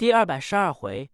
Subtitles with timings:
[0.00, 1.10] 第二百十二回，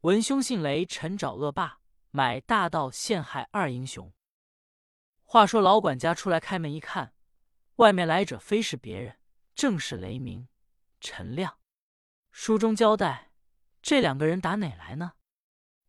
[0.00, 1.80] 文兄姓雷，陈找恶霸，
[2.12, 4.10] 买大盗陷害二英雄。
[5.22, 7.12] 话说老管家出来开门一看，
[7.76, 9.18] 外面来者非是别人，
[9.54, 10.48] 正是雷鸣、
[10.98, 11.58] 陈亮。
[12.30, 13.32] 书中交代，
[13.82, 15.12] 这两个人打哪来呢？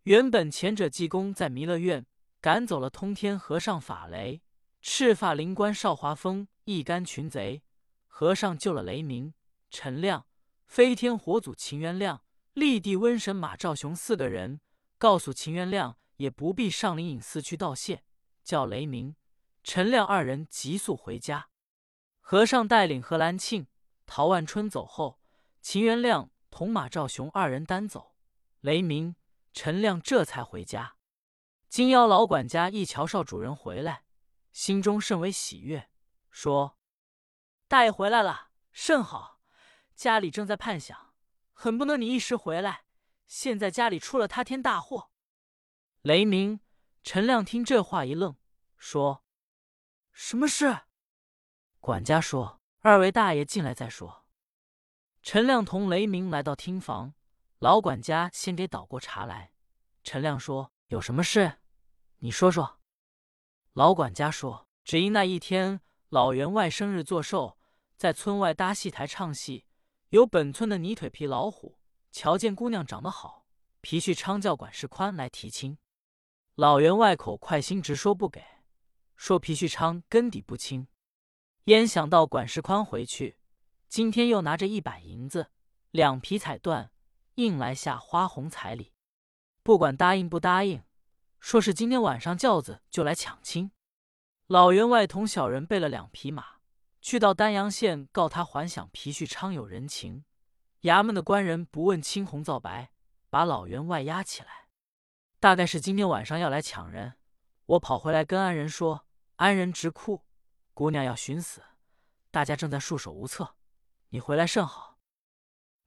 [0.02, 2.06] 原本前者济公在弥勒院
[2.42, 4.42] 赶走了通天和尚法雷，
[4.82, 7.64] 赤发灵官少华峰一干群贼，
[8.06, 9.34] 和尚救了雷鸣、
[9.70, 10.28] 陈亮、
[10.66, 12.22] 飞天火祖秦元亮。
[12.54, 14.62] 立地瘟神马兆雄四个人
[14.98, 18.04] 告诉秦元亮，也不必上灵隐寺去道谢，
[18.44, 19.16] 叫雷鸣、
[19.64, 21.50] 陈亮二人急速回家。
[22.20, 23.68] 和尚带领何兰庆、
[24.06, 25.20] 陶万春走后，
[25.62, 28.16] 秦元亮同马兆雄二人单走，
[28.62, 29.16] 雷鸣、
[29.52, 30.96] 陈亮这才回家。
[31.68, 34.04] 金妖老管家一瞧少主人回来，
[34.52, 35.90] 心中甚为喜悦，
[36.30, 36.78] 说
[37.68, 39.40] ：“大爷回来了，甚好！
[39.96, 41.13] 家里正在盼想。”
[41.54, 42.84] 很不能你一时回来，
[43.26, 45.10] 现在家里出了塌天大祸。
[46.02, 46.60] 雷鸣、
[47.04, 48.36] 陈亮听这话一愣，
[48.76, 49.24] 说
[50.12, 50.82] ：“什么事？”
[51.80, 54.26] 管家说：“二位大爷进来再说。”
[55.24, 57.14] 陈亮同雷鸣来到厅房，
[57.60, 59.54] 老管家先给倒过茶来。
[60.04, 61.60] 陈亮说：“有什么事？
[62.18, 62.82] 你说说。”
[63.72, 65.80] 老管家说：“只因那一天
[66.10, 67.58] 老员外生日作寿，
[67.96, 69.66] 在村外搭戏台唱戏。”
[70.14, 71.80] 有本村的泥腿皮老虎，
[72.12, 73.48] 瞧见姑娘长得好，
[73.82, 75.80] 皮旭昌叫管事宽来提亲。
[76.54, 78.44] 老员外口快心直说不给，
[79.16, 80.88] 说皮旭昌根底不清。
[81.64, 83.40] 焉想到管事宽回去，
[83.90, 85.50] 今天又拿着一百银子，
[85.90, 86.90] 两匹彩缎，
[87.38, 88.94] 硬来下花红彩礼。
[89.64, 90.84] 不管答应不答应，
[91.40, 93.72] 说是今天晚上轿子就来抢亲。
[94.46, 96.58] 老员外同小人备了两匹马。
[97.04, 100.24] 去到丹阳县告他还想皮旭昌有人情，
[100.84, 102.94] 衙门的官人不问青红皂白，
[103.30, 104.70] 把老员外押起来。
[105.38, 107.16] 大概是今天晚上要来抢人，
[107.66, 109.06] 我跑回来跟安仁说，
[109.36, 110.24] 安仁直哭，
[110.74, 111.62] 姑娘要寻死，
[112.32, 113.56] 大家正在束手无策。
[114.12, 114.98] 你回来甚好。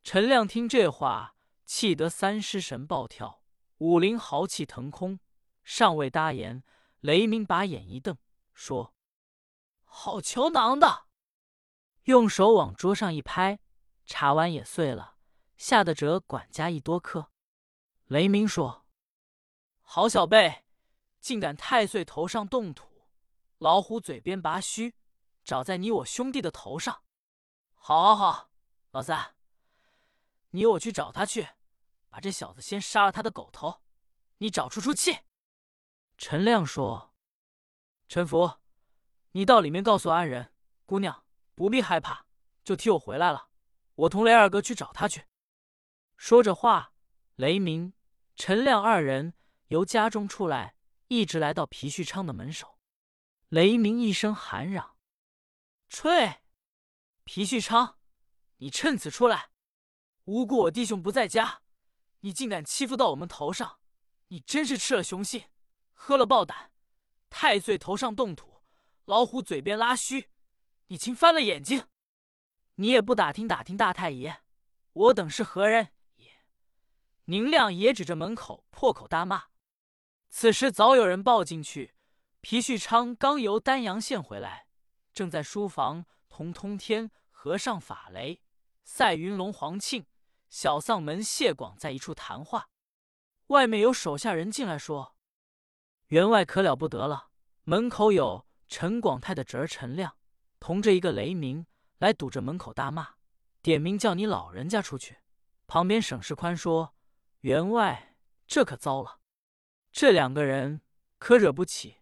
[0.05, 1.35] 陈亮听这话，
[1.65, 3.43] 气得三尸神暴跳，
[3.79, 5.19] 武林豪气腾空，
[5.65, 6.63] 尚未答言，
[7.01, 8.19] 雷鸣把眼一瞪，
[8.53, 8.95] 说
[9.83, 11.05] ：“好球囊的！”
[12.07, 13.59] 用手往桌上一拍，
[14.05, 15.17] 茶碗也碎了，
[15.57, 17.33] 吓得折管家一多磕。
[18.05, 18.87] 雷鸣说
[19.83, 20.65] ：“好小辈，
[21.19, 23.09] 竟敢太岁头上动土，
[23.59, 24.95] 老虎嘴边拔须，
[25.43, 27.03] 找在你我兄弟的头上。
[27.75, 28.51] 好，好，好，
[28.93, 29.35] 老三，
[30.51, 31.49] 你我去找他去，
[32.09, 33.83] 把这小子先杀了他的狗头，
[34.39, 35.19] 你找出出气。”
[36.17, 37.13] 陈亮说
[38.07, 38.59] ：“陈福，
[39.33, 40.53] 你到里面告诉安仁
[40.85, 41.25] 姑娘。”
[41.57, 42.27] 不必害怕，
[42.63, 43.49] 就替我回来了。
[43.95, 45.25] 我同雷二哥去找他去。
[46.19, 46.93] 说着话，
[47.37, 47.95] 雷鸣、
[48.35, 49.33] 陈亮二人
[49.69, 50.77] 由家中出来，
[51.09, 52.79] 一直来到皮旭昌的门首。
[53.49, 54.99] 雷鸣一声喊嚷
[55.89, 56.43] ：“吹！
[57.25, 57.99] 皮旭昌，
[58.59, 59.51] 你趁此出来，
[60.25, 61.63] 无故我弟兄不在家，
[62.21, 63.79] 你竟敢欺负到我们头上！
[64.29, 65.45] 你真是吃了雄心，
[65.95, 66.71] 喝了豹胆。
[67.31, 68.63] 太岁头上动土，
[69.07, 70.29] 老虎嘴边拉须。”
[70.89, 71.87] 你竟翻了眼睛！
[72.77, 74.39] 你也不打听打听大太爷，
[74.93, 76.31] 我等是何人也？
[77.25, 79.47] 宁亮也指着门口破口大骂。
[80.29, 81.95] 此时早有人报进去，
[82.41, 84.69] 皮旭昌刚由丹阳县回来，
[85.13, 88.43] 正在书房同通天和尚法雷、
[88.85, 90.07] 赛云龙黄庆、
[90.49, 92.69] 小丧门谢广在一处谈话。
[93.49, 95.17] 外面有手下人进来说
[96.09, 97.31] ：“员外可了不得了，
[97.65, 100.17] 门口有陈广泰的侄儿陈亮。”
[100.67, 101.65] 同着一个雷鸣
[101.99, 103.15] 来堵着门口大骂，
[103.63, 105.19] 点名叫你老人家出去。
[105.69, 106.93] 旁边沈世宽说
[107.43, 108.17] ：“员外，
[108.49, 109.21] 这可糟了，
[109.93, 110.81] 这两个人
[111.21, 111.99] 可惹不起。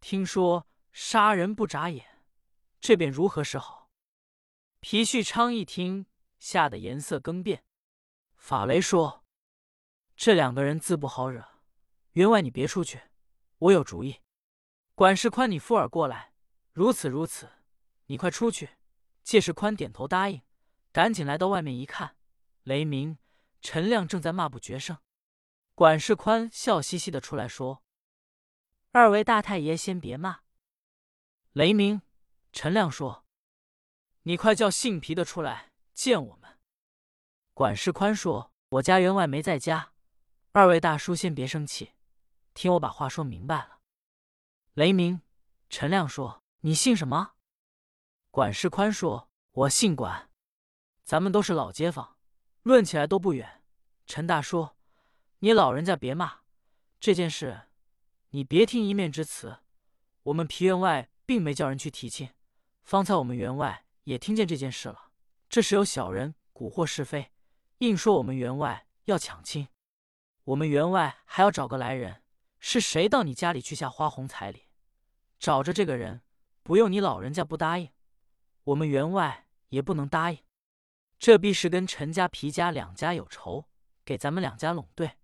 [0.00, 2.24] 听说杀人不眨眼，
[2.80, 3.90] 这便如何是好？”
[4.80, 6.06] 皮旭昌一听，
[6.38, 7.64] 吓得颜色更变。
[8.34, 9.26] 法雷说
[10.16, 11.44] ：“这两个人自不好惹，
[12.12, 12.98] 员外你别出去，
[13.58, 14.22] 我有主意。
[14.94, 16.32] 管事宽，你附耳过来，
[16.72, 17.50] 如此如此。”
[18.06, 18.70] 你快出去！
[19.22, 20.42] 借世宽点头答应，
[20.92, 22.16] 赶紧来到外面一看，
[22.62, 23.18] 雷鸣、
[23.60, 24.98] 陈亮正在骂不绝声。
[25.74, 27.82] 管事宽笑嘻嘻的出来说
[28.92, 30.40] ：“二位大太爷先别骂。”
[31.52, 32.00] 雷鸣、
[32.52, 33.26] 陈亮说
[34.22, 36.58] ：“你快叫姓皮的出来见我们。”
[37.52, 39.92] 管事宽说：“我家员外没在家，
[40.52, 41.92] 二位大叔先别生气，
[42.54, 43.80] 听我把话说明白了。”
[44.74, 45.20] 雷鸣、
[45.68, 47.34] 陈亮说：“你姓什么？”
[48.36, 49.30] 管事宽说
[49.64, 50.28] ：“我姓管，
[51.04, 52.18] 咱们都是老街坊，
[52.64, 53.62] 论起来都不远，
[54.04, 54.72] 陈大叔
[55.40, 56.40] ：“你老人家别骂，
[57.00, 57.62] 这件事
[58.32, 59.60] 你别听一面之词。
[60.24, 62.28] 我们皮员外并没叫人去提亲，
[62.82, 65.12] 方才我们员外也听见这件事了。
[65.48, 67.32] 这时有小人蛊惑是非，
[67.78, 69.66] 硬说我们员外要抢亲。
[70.44, 72.22] 我们员外还要找个来人，
[72.58, 74.64] 是谁到你家里去下花红彩礼？
[75.38, 76.20] 找着这个人，
[76.62, 77.88] 不用你老人家不答应，
[78.66, 80.38] 我们员外也不能答应。
[81.18, 83.66] 这必是跟陈家、皮家两家有仇。”
[84.06, 85.18] 给咱们两家拢对，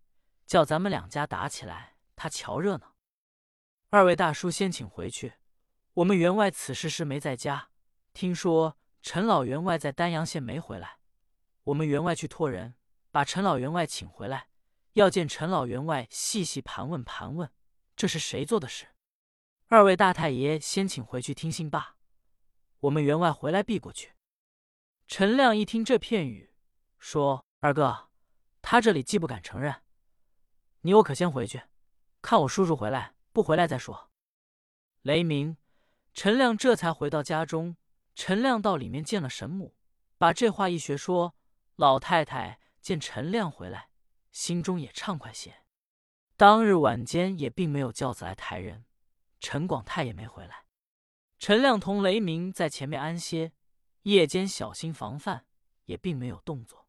[0.44, 2.96] 叫咱们两家打起来，他瞧热闹。
[3.90, 5.34] 二位大叔先请回去，
[5.94, 7.68] 我们员外此时是没在家。
[8.12, 10.98] 听说陈老员外在丹阳县没回来，
[11.62, 12.74] 我们员外去托人
[13.12, 14.48] 把陈老员外请回来，
[14.94, 17.48] 要见陈老员外细细盘问盘问，
[17.94, 18.88] 这是谁做的事？
[19.68, 21.91] 二位大太爷先请回去听信罢。
[22.82, 24.12] 我们员外回来避过去。
[25.06, 26.52] 陈亮一听这片语，
[26.98, 28.08] 说：“二哥。”
[28.60, 29.82] 他这里既不敢承认，
[30.82, 31.62] 你我可先回去，
[32.20, 34.10] 看我叔叔回来不回来再说。
[35.02, 35.56] 雷鸣，
[36.14, 37.76] 陈亮这才回到家中。
[38.14, 39.76] 陈亮到里面见了神母，
[40.18, 41.34] 把这话一学说。
[41.76, 43.88] 老太太见陈亮回来，
[44.30, 45.64] 心中也畅快些。
[46.36, 48.84] 当日晚间也并没有轿子来抬人，
[49.40, 50.66] 陈广泰也没回来。
[51.42, 53.50] 陈亮同雷鸣在前面安歇，
[54.02, 55.44] 夜间小心防范，
[55.86, 56.86] 也并没有动作。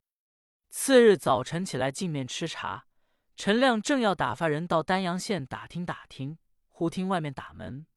[0.70, 2.86] 次日早晨起来进面吃茶，
[3.36, 7.88] 陈亮正要打发人到丹阳县打听打听，忽听外面打门。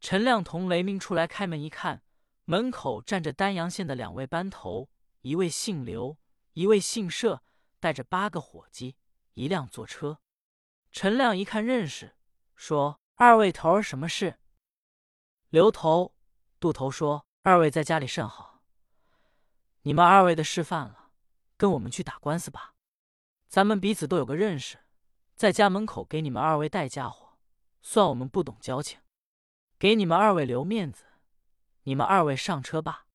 [0.00, 2.02] 陈亮同雷鸣出来开门一看，
[2.46, 4.88] 门口站着丹阳县的两位班头，
[5.20, 6.16] 一位姓刘，
[6.54, 7.42] 一位姓社，
[7.78, 8.96] 带着八个伙计，
[9.34, 10.20] 一辆坐车。
[10.90, 12.16] 陈亮一看认识，
[12.54, 14.38] 说：“二位头儿什么事？”
[15.50, 16.12] 刘头、
[16.58, 18.62] 杜头说：“二位在家里甚好，
[19.82, 21.10] 你们二位的事犯了。”
[21.58, 22.74] 跟我们去打官司吧，
[23.48, 24.80] 咱们彼此都有个认识，
[25.34, 27.38] 在家门口给你们二位带家伙，
[27.80, 29.00] 算我们不懂交情，
[29.78, 31.04] 给你们二位留面子，
[31.84, 33.06] 你们二位上车吧。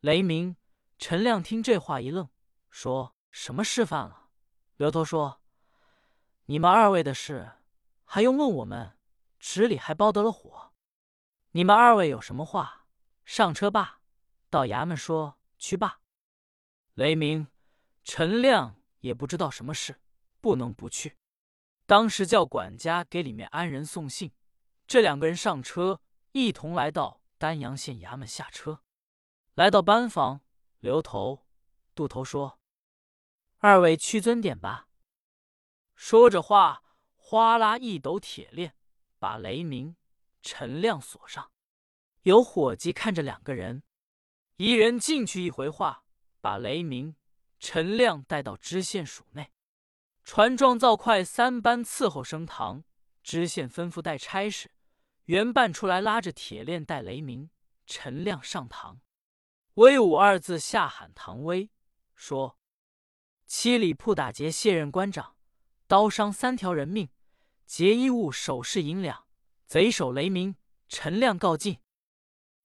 [0.00, 0.56] 雷鸣、
[0.98, 2.28] 陈亮听这话一愣，
[2.68, 4.28] 说什么事犯了？
[4.76, 5.40] 刘头说
[6.44, 7.52] ：“你们二位的事
[8.04, 8.98] 还用问我们？
[9.38, 10.65] 纸里还包得了火。
[11.56, 12.84] 你们二位有什么话，
[13.24, 14.02] 上车吧，
[14.50, 16.02] 到衙门说去吧。”
[16.92, 17.46] 雷鸣、
[18.04, 19.98] 陈亮也不知道什么事，
[20.42, 21.16] 不能不去。
[21.86, 24.32] 当时叫管家给里面安人送信，
[24.86, 28.82] 这两个人上车，一同来到丹阳县衙门下车。
[29.54, 30.42] 来到班房，
[30.80, 31.46] 刘头、
[31.94, 32.60] 杜头说
[33.60, 34.88] ：“二位屈尊点吧。”
[35.96, 36.82] 说着话，
[37.14, 38.76] 哗啦一抖铁链，
[39.18, 39.96] 把雷鸣、
[40.46, 41.50] 陈亮锁上。
[42.22, 43.82] 有伙计看着两个人，
[44.58, 46.04] 一人进去一回话。
[46.40, 47.16] 把雷鸣、
[47.58, 49.50] 陈亮带到知县署内，
[50.22, 52.84] 船状造快三班伺候升堂。
[53.24, 54.70] 知县吩咐带差事，
[55.24, 57.50] 原办出来拉着铁链带雷鸣、
[57.84, 59.00] 陈亮上堂。
[59.74, 61.68] 威武二字下喊唐威，
[62.14, 62.56] 说：
[63.46, 65.36] 七里铺打劫卸任官长，
[65.88, 67.08] 刀伤三条人命，
[67.66, 69.25] 劫衣物首饰银两，
[69.66, 70.54] 贼首雷鸣、
[70.88, 71.80] 陈亮告进。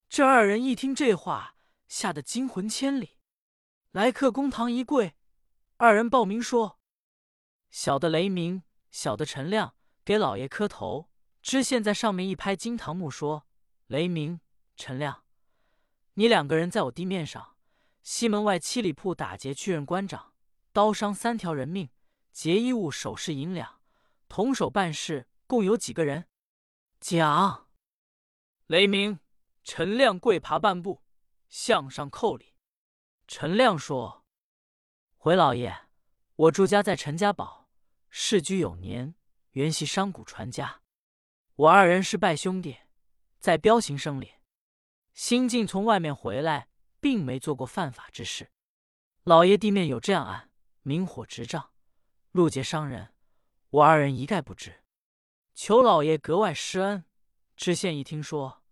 [0.08, 1.56] 这二人一听这话，
[1.88, 3.18] 吓得惊魂千里。
[3.90, 5.16] 来客公堂一跪，
[5.78, 6.80] 二人报名说
[7.72, 9.74] ：“小的雷鸣，小的陈亮，
[10.06, 11.10] 给老爷磕头。”
[11.42, 13.48] 知县在上面一拍金堂木，说
[13.88, 14.40] ：“雷鸣、
[14.76, 15.24] 陈亮，
[16.14, 17.56] 你两个人在我地面上，
[18.04, 20.34] 西门外七里铺打劫去任官长，
[20.72, 21.90] 刀伤三条人命，
[22.32, 23.82] 劫衣物首饰银两，
[24.30, 26.28] 同手办事，共有几个人？”
[27.02, 27.68] 讲。
[28.68, 29.20] 雷鸣、
[29.64, 31.02] 陈亮跪爬半步，
[31.50, 32.54] 向上叩礼。
[33.28, 34.24] 陈亮说
[35.18, 35.88] ：“回老爷，
[36.36, 37.68] 我住家在陈家堡，
[38.08, 39.16] 世居有年，
[39.54, 40.84] 原系商贾传家。
[41.56, 42.78] 我二人是拜兄弟，
[43.40, 44.36] 在彪行生里，
[45.16, 48.52] 新近从外面回来，并没做过犯法之事。
[49.24, 50.52] 老爷地面有这样案，
[50.84, 51.72] 明火执仗，
[52.32, 53.16] 路劫伤人，
[53.72, 54.84] 我二人一概不知，
[55.64, 57.06] 求老爷格外施恩。”
[57.56, 58.64] 知县一听说，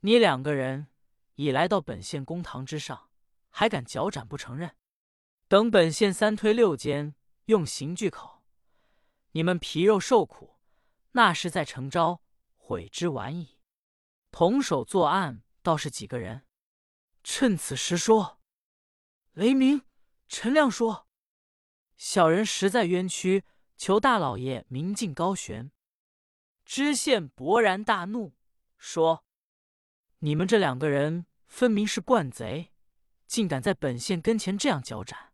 [0.00, 0.88] 你两个人
[1.36, 3.08] 已来到本县公堂之上。
[3.48, 4.74] 还敢脚斩不承认？
[5.46, 7.14] 等本县三推六监，
[7.44, 8.42] 用刑具口，
[9.32, 10.58] 你们皮肉受苦，
[11.12, 12.22] 那是在成招，
[12.56, 13.60] 悔之晚矣。
[14.32, 16.44] 同手作案倒是几个人？
[17.22, 18.40] 趁此时说。
[19.34, 19.82] 雷鸣、
[20.26, 21.06] 陈亮说
[21.96, 23.44] ：“小人实在冤屈，
[23.82, 25.72] 求大老爷明镜高悬。”
[26.64, 28.32] 知县勃然大怒，
[28.78, 29.24] 说
[30.22, 32.70] ：“你们这两个人分明是惯贼！”
[33.26, 35.32] 竟敢在本县跟前这样交战，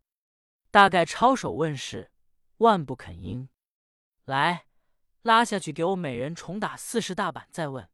[0.70, 2.10] 大概抄手问世，
[2.56, 3.50] 万不肯应。
[4.24, 4.64] 来，
[5.20, 7.86] 拉下去，给我每人重打四十大板，再问。